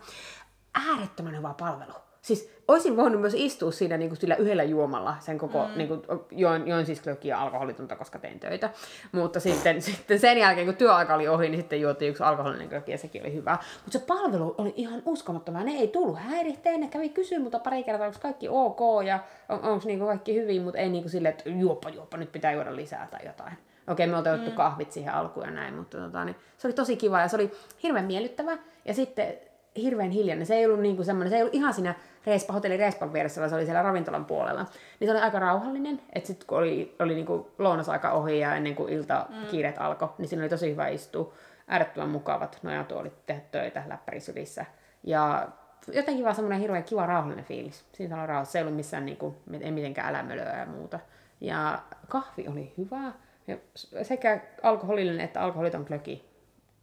äärettömän 0.75 1.37
hyvä 1.37 1.55
palvelu. 1.59 1.93
Siis 2.23 2.53
olisin 2.69 2.97
voinut 2.97 3.21
myös 3.21 3.35
istua 3.37 3.71
siinä 3.71 3.97
niin 3.97 4.11
kuin 4.11 4.21
sillä 4.21 4.35
yhdellä 4.35 4.63
juomalla 4.63 5.17
sen 5.21 5.39
koko, 5.39 5.67
mm. 5.69 5.79
niin 5.79 5.89
kuin, 5.89 6.03
join, 6.31 6.69
join 6.69 6.87
siis 6.87 7.01
klökiä 7.01 7.39
alkoholitonta, 7.39 7.97
koska 7.97 8.19
tein 8.19 8.41
töitä. 8.41 8.71
Mutta 9.13 9.41
sitten, 9.41 9.83
sitten 9.83 10.19
sen 10.19 10.39
jälkeen, 10.39 10.67
kun 10.67 10.77
työaika 10.77 11.15
oli 11.15 11.29
ohi, 11.29 11.49
niin 11.49 11.61
sitten 11.61 11.81
juotiin 11.81 12.11
yksi 12.11 12.23
alkoholinen 12.23 12.69
klöki 12.69 12.93
ja 12.93 12.99
sekin 12.99 13.23
oli 13.23 13.35
hyvä. 13.35 13.59
Mutta 13.85 13.99
se 13.99 14.05
palvelu 14.07 14.55
oli 14.59 14.75
ihan 14.77 15.03
uskomattomaa. 15.05 15.65
Ne 15.65 15.73
ei 15.73 15.89
tullut 15.89 16.19
häiritteen, 16.19 16.81
ne 16.81 16.89
kävi 16.89 17.09
kysyä 17.09 17.39
mutta 17.39 17.59
pari 17.59 17.83
kertaa, 17.83 18.07
onko 18.07 18.19
kaikki 18.23 18.49
ok 18.51 18.81
ja 19.07 19.19
on, 19.49 19.63
onko 19.63 19.87
niin 19.87 20.01
kaikki 20.01 20.35
hyvin, 20.35 20.63
mutta 20.63 20.79
ei 20.79 20.89
niin 20.89 21.03
kuin 21.03 21.11
silleen, 21.11 21.35
että 21.35 21.51
juoppa, 21.51 21.89
juoppa, 21.89 22.17
nyt 22.17 22.33
pitää 22.33 22.53
juoda 22.53 22.77
lisää 22.77 23.09
tai 23.11 23.21
jotain. 23.27 23.59
Okei, 23.89 24.07
me 24.07 24.17
oltiin 24.17 24.41
mm. 24.41 24.53
kahvit 24.53 24.93
siihen 24.93 25.15
alkuun 25.15 25.47
ja 25.47 25.53
näin, 25.53 25.75
mutta 25.75 25.99
tota, 25.99 26.25
niin, 26.25 26.37
se 26.59 26.69
oli 26.69 26.75
tosi 26.75 26.97
kiva 26.97 27.21
ja 27.21 27.29
se 27.29 27.37
oli 27.37 27.53
hirveän 27.83 28.05
miellyttävä. 28.05 28.59
Ja 28.85 28.95
sitten 28.95 29.35
hirveän 29.77 30.11
hiljainen. 30.11 30.47
Se 30.47 30.55
ei 30.55 30.67
ollut 30.67 30.81
niinku 30.81 31.05
semmoinen, 31.05 31.31
se 31.31 31.37
ei 31.37 31.43
ollut 31.43 31.55
ihan 31.55 31.75
siinä 31.75 31.95
Reispa, 32.27 32.53
hotelli 32.53 32.77
Reispan 32.77 33.13
vieressä, 33.13 33.41
vaan 33.41 33.51
se 33.51 33.57
oli 33.57 33.65
siellä 33.65 33.83
ravintolan 33.83 34.25
puolella. 34.25 34.67
Niin 35.01 35.09
se 35.09 35.13
oli 35.13 35.21
aika 35.21 35.39
rauhallinen, 35.39 36.01
että 36.13 36.27
sitten 36.27 36.47
kun 36.47 36.59
oli, 36.59 36.97
oli 36.99 37.15
niinku 37.15 37.51
lounasaika 37.59 38.11
ohi 38.11 38.41
ja 38.41 38.55
ennen 38.55 38.75
kuin 38.75 38.93
ilta 38.93 39.27
mm. 39.29 39.47
kiireet 39.51 39.79
alkoi, 39.79 40.09
niin 40.19 40.29
siinä 40.29 40.43
oli 40.43 40.49
tosi 40.49 40.71
hyvä 40.71 40.89
istua. 40.89 41.33
Äärettömän 41.69 42.09
mukavat 42.09 42.59
nojatuolit 42.63 43.27
tehdä 43.27 43.41
töitä 43.51 43.83
läppärisylissä. 43.87 44.65
Ja 45.05 45.49
jotenkin 45.93 46.25
vaan 46.25 46.35
semmoinen 46.35 46.61
hirveän 46.61 46.85
kiva 46.85 47.07
rauhallinen 47.07 47.45
fiilis. 47.45 47.85
Siinä 47.93 48.19
oli 48.19 48.27
rauhassa, 48.27 48.53
se 48.53 48.59
ei 48.59 48.63
ollut 48.63 48.77
missään 48.77 49.07
niinku, 49.07 49.37
ei 49.61 49.71
mitenkään 49.71 50.09
älämölöä 50.09 50.59
ja 50.59 50.67
muuta. 50.67 51.01
Ja 51.41 51.83
kahvi 52.09 52.49
oli 52.49 52.75
hyvä. 52.79 53.13
Ja 53.47 53.57
sekä 54.03 54.41
alkoholillinen 54.63 55.21
että 55.21 55.41
alkoholiton 55.41 55.85
klöki 55.85 56.32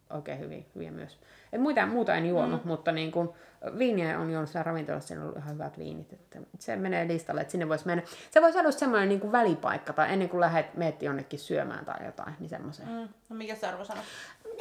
oikein 0.09 0.39
hyvin, 0.39 0.65
hyviä 0.75 0.91
myös. 0.91 1.19
Et 1.53 1.61
muita, 1.61 1.85
muuta 1.85 2.15
en 2.15 2.29
juonut, 2.29 2.63
mm. 2.63 2.67
mutta 2.67 2.91
niin 2.91 3.11
kun, 3.11 3.33
viiniä 3.77 4.19
on 4.19 4.31
juonut 4.31 4.49
siellä 4.49 4.63
ravintolassa, 4.63 5.07
siinä 5.07 5.21
on 5.21 5.27
ollut 5.27 5.41
ihan 5.41 5.53
hyvät 5.53 5.77
viinit. 5.77 6.13
Että 6.13 6.39
se 6.59 6.75
menee 6.75 7.07
listalle, 7.07 7.41
että 7.41 7.51
sinne 7.51 7.69
voisi 7.69 7.85
mennä. 7.85 8.03
Se 8.31 8.41
voisi 8.41 8.59
olla 8.59 8.71
semmoinen 8.71 9.09
niin 9.09 9.19
kuin 9.19 9.31
välipaikka, 9.31 9.93
tai 9.93 10.13
ennen 10.13 10.29
kuin 10.29 10.41
lähdet, 10.41 10.73
meet 10.73 11.01
jonnekin 11.01 11.39
syömään 11.39 11.85
tai 11.85 12.05
jotain, 12.05 12.33
niin 12.39 12.49
semmoiseen. 12.49 12.89
Mm. 12.89 13.07
No 13.29 13.35
mikä 13.35 13.55
se 13.55 13.67
arvo 13.67 13.85
sanoo? 13.85 14.03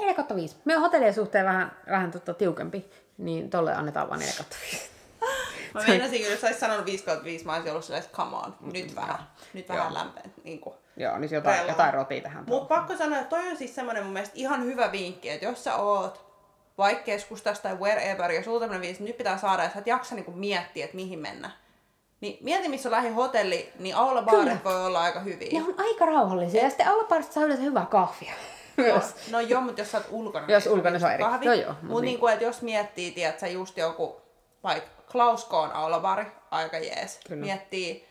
4 0.01 0.25
5. 0.35 0.57
Me 0.65 0.77
on 0.77 0.83
hotellien 0.83 1.15
suhteen 1.15 1.45
vähän, 1.45 1.73
vähän 1.91 2.11
tota, 2.11 2.35
tiukempi, 2.35 2.91
niin 3.19 3.51
tolle 3.51 3.75
annetaan 3.75 4.09
vain 4.09 4.21
4 4.21 4.35
5. 4.73 4.91
Mä 5.75 5.81
meinasin 5.89 6.31
jos 6.31 6.45
olisi 6.45 6.61
sanonut 6.61 6.87
5 6.87 7.05
5, 7.25 7.45
mä 7.45 7.55
olisin 7.55 7.71
ollut 7.71 7.85
silleen, 7.85 8.05
että 8.05 8.17
come 8.17 8.37
on, 8.37 8.55
nyt 8.73 8.97
vähän, 8.97 9.19
nyt 9.55 9.69
vähän 9.69 9.95
lämpöä. 9.95 10.23
Niin 10.45 10.61
kuin. 10.61 10.75
Joo, 10.99 11.19
niin 11.19 11.35
jotain, 11.35 11.69
jotain 11.69 11.95
rotia 11.95 12.21
tähän. 12.21 12.45
Mutta 12.47 12.75
pakko 12.75 12.97
sanoa, 12.97 13.19
että 13.19 13.37
toi 13.37 13.49
on 13.49 13.57
siis 13.57 13.75
semmoinen 13.75 14.05
mun 14.05 14.13
mielestä 14.13 14.35
ihan 14.37 14.65
hyvä 14.65 14.93
vinkki, 14.93 15.31
että 15.31 15.47
jos 15.47 15.65
sä 15.65 15.77
oot 15.77 16.29
vaikka 16.79 17.05
keskustassa 17.05 17.63
tai 17.63 17.75
wherever, 17.75 18.33
jos 18.33 18.45
sulla 18.45 18.61
tämmöinen 18.61 18.83
viisi, 18.83 19.05
nyt 19.05 19.17
pitää 19.17 19.39
saada, 19.39 19.63
ja 19.63 19.71
sä 19.71 19.79
et 19.79 19.87
jaksa 19.87 20.15
niinku 20.15 20.31
miettiä, 20.31 20.85
että 20.85 20.97
mihin 20.97 21.19
mennä. 21.19 21.51
Niin 22.21 22.39
mieti, 22.41 22.69
missä 22.69 22.89
on 22.89 22.93
lähi 22.93 23.09
hotelli, 23.09 23.73
niin 23.79 23.97
aula 23.97 24.23
baarit 24.23 24.65
voi 24.65 24.87
olla 24.87 25.03
aika 25.03 25.21
hyviä. 25.21 25.61
Ne 25.61 25.65
on 25.69 25.75
aika 25.79 26.07
rauhallisia, 26.07 26.63
ja 26.63 26.69
sitten 26.69 26.89
aula 26.89 27.05
baarista 27.05 27.33
saa 27.35 27.45
yleensä 27.45 27.65
hyvää 27.65 27.87
kahvia. 27.87 28.33
No, 28.79 29.01
no 29.31 29.41
joo, 29.41 29.61
mutta 29.61 29.81
jos 29.81 29.93
sä 29.93 29.99
oot 29.99 30.07
ulkona. 30.11 30.47
jos 30.49 30.65
niin 30.65 30.75
ulkona 30.75 30.99
se 30.99 31.07
on 31.07 31.13
eri. 31.13 31.23
Kahvi. 31.23 31.47
Joo, 31.47 31.55
joo. 31.55 31.75
Mutta 31.83 31.89
niin. 31.89 32.03
niinku, 32.03 32.27
että 32.27 32.45
jos 32.45 32.63
miettii, 32.63 33.11
tiedät 33.11 33.39
sä 33.39 33.47
just 33.47 33.77
joku, 33.77 34.21
vaikka 34.65 34.91
Klaus 35.13 35.45
Kohn 35.45 35.73
aulabaari, 35.73 36.27
aika 36.51 36.79
jees. 36.79 37.21
Kyllä. 37.29 37.45
Miettii 37.45 38.08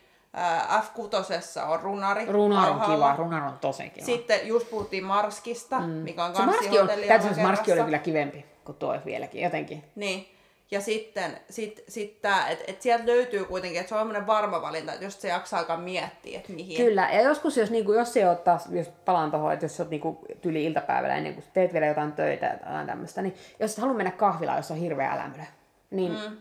F6 0.79 1.61
on 1.67 1.79
runari. 1.79 2.25
Runar 2.25 2.69
on 2.69 2.81
kiva, 2.81 3.15
runar 3.15 3.43
on 3.43 3.57
tosi 3.61 3.89
kiva. 3.89 4.05
Sitten 4.05 4.47
just 4.47 4.69
puhuttiin 4.69 5.03
Marskista, 5.03 5.79
mm. 5.79 5.85
mikä 5.85 6.25
on 6.25 6.35
se 6.35 6.45
Marski 6.45 6.79
on, 6.79 6.89
täytyy 7.07 7.43
Marski 7.43 7.71
oli 7.71 7.83
kyllä 7.83 7.99
kivempi 7.99 8.45
kuin 8.65 8.77
tuo 8.77 8.97
vieläkin, 9.05 9.41
jotenkin. 9.41 9.83
Niin. 9.95 10.27
Ja 10.71 10.81
sitten 10.81 11.37
sit, 11.49 11.83
sit 11.87 12.21
tää, 12.21 12.47
että 12.47 12.63
et 12.67 12.81
sieltä 12.81 13.05
löytyy 13.05 13.45
kuitenkin, 13.45 13.79
että 13.79 13.89
se 13.89 13.95
on 13.95 14.27
varma 14.27 14.61
valinta, 14.61 14.93
että 14.93 15.05
jos 15.05 15.21
se 15.21 15.27
jaksaa 15.27 15.59
alkaa 15.59 15.77
miettiä, 15.77 16.39
että 16.39 16.53
mihin. 16.53 16.77
Kyllä, 16.77 17.09
ja 17.11 17.21
joskus 17.21 17.57
jos, 17.57 17.71
niinku, 17.71 17.93
jos 17.93 18.13
se 18.13 18.29
ottaa, 18.29 18.59
jos 18.69 18.87
palaan 19.05 19.31
tuohon, 19.31 19.53
että 19.53 19.65
jos 19.65 19.77
sä 19.77 19.83
oot 19.83 19.89
niinku, 19.89 20.25
tyli 20.41 20.65
iltapäivällä 20.65 21.15
ennen 21.15 21.33
kuin 21.33 21.45
teet 21.53 21.73
vielä 21.73 21.85
jotain 21.85 22.11
töitä 22.11 22.47
tai 22.47 22.69
jotain 22.69 22.87
tämmöistä, 22.87 23.21
niin 23.21 23.35
jos 23.59 23.71
et 23.71 23.77
halua 23.77 23.93
mennä 23.93 24.11
kahvilaan, 24.11 24.57
jos 24.57 24.71
on 24.71 24.77
hirveä 24.77 25.11
älämölö, 25.11 25.43
niin 25.91 26.11
mm. 26.11 26.37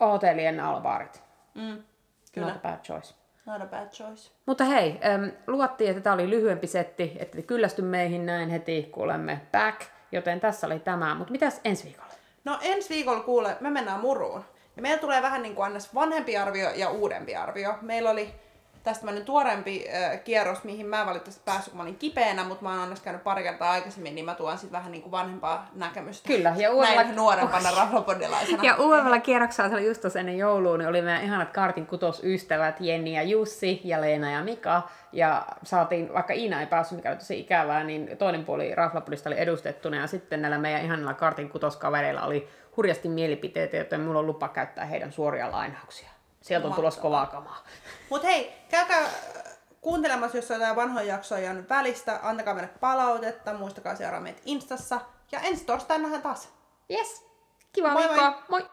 hotellien 0.00 0.60
albaarit. 0.60 1.22
Mm. 1.54 1.82
Kyllä. 2.32 2.48
Not 2.48 2.56
a 2.56 2.60
bad 2.60 2.78
choice. 2.82 3.14
Not 3.48 3.62
a 3.62 3.66
bad 3.66 3.88
choice. 3.88 4.30
Mutta 4.46 4.64
hei, 4.64 5.00
luvattiin, 5.46 5.90
että 5.90 6.02
tämä 6.02 6.14
oli 6.14 6.30
lyhyempi 6.30 6.66
setti, 6.66 7.16
että 7.18 7.42
kyllästy 7.42 7.82
meihin 7.82 8.26
näin 8.26 8.48
heti, 8.50 8.88
kun 8.92 9.04
olemme 9.04 9.40
back, 9.52 9.80
joten 10.12 10.40
tässä 10.40 10.66
oli 10.66 10.78
tämä. 10.78 11.14
Mutta 11.14 11.32
mitäs 11.32 11.60
ensi 11.64 11.84
viikolla? 11.84 12.12
No 12.44 12.58
ensi 12.62 12.88
viikolla 12.88 13.20
kuule, 13.20 13.56
me 13.60 13.70
mennään 13.70 14.00
muruun. 14.00 14.44
Ja 14.76 14.82
meillä 14.82 15.00
tulee 15.00 15.22
vähän 15.22 15.42
niin 15.42 15.54
kuin 15.54 15.72
vanhempi 15.94 16.36
arvio 16.36 16.70
ja 16.70 16.90
uudempi 16.90 17.36
arvio. 17.36 17.78
Meillä 17.82 18.10
oli 18.10 18.34
tästä 18.88 19.00
tämmöinen 19.00 19.24
tuorempi 19.24 19.84
äh, 19.94 20.24
kierros, 20.24 20.64
mihin 20.64 20.86
mä 20.86 21.00
en 21.00 21.06
valitettavasti 21.06 21.42
päässyt, 21.44 21.72
kun 21.72 21.76
mä 21.76 21.82
olin 21.82 21.96
kipeänä, 21.96 22.44
mutta 22.44 22.64
mä 22.64 22.70
oon 22.70 22.82
onneksi 22.82 23.04
käynyt 23.04 23.24
pari 23.24 23.42
kertaa 23.42 23.70
aikaisemmin, 23.70 24.14
niin 24.14 24.24
mä 24.24 24.34
tuon 24.34 24.58
sitten 24.58 24.72
vähän 24.72 24.92
niin 24.92 25.02
kuin 25.02 25.10
vanhempaa 25.10 25.70
näkemystä. 25.74 26.28
Kyllä, 26.28 26.54
ja 26.56 26.70
uudella... 26.70 27.02
Näin 27.02 27.16
nuorempana 27.16 27.70
rahvapodilaisena. 27.76 28.64
Ja 28.64 28.76
uudella 28.76 29.20
kierroksella, 29.20 29.70
se 29.70 29.74
oli 29.74 29.86
just 29.86 30.16
ennen 30.16 30.38
joulua, 30.38 30.78
niin 30.78 30.88
oli 30.88 31.02
meidän 31.02 31.24
ihanat 31.24 31.52
kartin 31.52 31.86
kutosystävät 31.86 32.80
Jenni 32.80 33.14
ja 33.14 33.22
Jussi 33.22 33.80
ja 33.84 34.00
Leena 34.00 34.30
ja 34.30 34.44
Mika. 34.44 34.82
Ja 35.12 35.46
saatiin, 35.62 36.14
vaikka 36.14 36.32
Iina 36.32 36.60
ei 36.60 36.66
päässyt, 36.66 36.96
mikä 36.96 37.08
oli 37.08 37.18
tosi 37.18 37.40
ikävää, 37.40 37.84
niin 37.84 38.16
toinen 38.18 38.44
puoli 38.44 38.74
Raflapodista 38.74 39.28
oli 39.28 39.38
edustettuna. 39.38 39.96
Ja 39.96 40.06
sitten 40.06 40.42
näillä 40.42 40.58
meidän 40.58 40.84
ihanilla 40.84 41.14
kartin 41.14 41.48
kutoskavereilla 41.48 42.22
oli 42.22 42.48
hurjasti 42.76 43.08
mielipiteitä, 43.08 43.76
joten 43.76 44.00
mulla 44.00 44.18
on 44.18 44.26
lupa 44.26 44.48
käyttää 44.48 44.84
heidän 44.84 45.12
suoria 45.12 45.52
lainauksia. 45.52 46.17
Sieltä 46.42 46.68
on 46.68 46.74
tulossa 46.74 47.00
kovaa 47.00 47.26
kamaa. 47.26 47.64
Mut 48.10 48.22
hei, 48.22 48.52
käykää 48.68 49.00
äh, 49.00 49.12
kuuntelemassa, 49.80 50.38
jos 50.38 50.50
on 50.50 50.56
jotain 50.56 50.76
vanhoja 50.76 51.06
jaksoja 51.06 51.40
jäänyt 51.40 51.68
välistä. 51.68 52.20
Antakaa 52.22 52.54
meille 52.54 52.70
palautetta, 52.80 53.54
muistakaa 53.54 53.96
seuraa 53.96 54.20
meitä 54.20 54.40
Instassa. 54.44 55.00
Ja 55.32 55.40
ensi 55.40 55.64
torstaina 55.64 56.02
nähdään 56.02 56.22
taas. 56.22 56.48
Yes, 56.90 57.24
kiva 57.72 57.92
moi 57.92 58.02
viikkoa. 58.02 58.30
Moi! 58.30 58.60
moi. 58.60 58.70